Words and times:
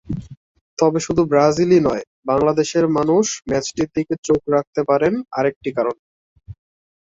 তবে 0.79 0.99
শুধু 0.99 1.21
ব্রাজিলই 1.25 1.79
নয়, 1.79 2.03
বাংলাদেশের 2.25 2.85
মানুষ 2.97 3.25
ম্যাচটির 3.49 3.89
দিকে 3.95 4.13
চোখ 4.27 4.41
রাখতে 4.55 4.81
পারেন 4.89 5.13
আরেকটি 5.37 5.69
কারণে। 5.77 6.01